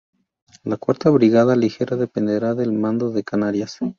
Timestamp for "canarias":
3.23-3.77